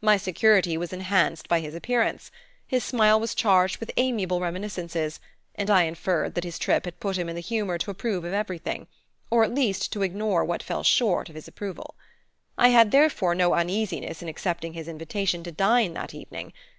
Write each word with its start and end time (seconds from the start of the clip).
My 0.00 0.16
security 0.16 0.78
was 0.78 0.94
enhanced 0.94 1.50
by 1.50 1.60
his 1.60 1.74
appearance. 1.74 2.30
His 2.66 2.82
smile 2.82 3.20
was 3.20 3.34
charged 3.34 3.76
with 3.76 3.92
amiable 3.98 4.40
reminiscences, 4.40 5.20
and 5.54 5.68
I 5.68 5.82
inferred 5.82 6.34
that 6.34 6.44
his 6.44 6.58
trip 6.58 6.86
had 6.86 6.98
put 6.98 7.18
him 7.18 7.28
in 7.28 7.34
the 7.36 7.42
humor 7.42 7.76
to 7.76 7.90
approve 7.90 8.24
of 8.24 8.32
everything, 8.32 8.86
or 9.30 9.44
at 9.44 9.52
least 9.54 9.92
to 9.92 10.00
ignore 10.02 10.46
what 10.46 10.62
fell 10.62 10.82
short 10.82 11.28
of 11.28 11.34
his 11.34 11.46
approval. 11.46 11.94
I 12.56 12.68
had 12.68 12.90
therefore 12.90 13.34
no 13.34 13.52
uneasiness 13.52 14.22
in 14.22 14.28
accepting 14.28 14.72
his 14.72 14.88
invitation 14.88 15.42
to 15.44 15.52
dine 15.52 15.92
that 15.92 16.14
evening. 16.14 16.54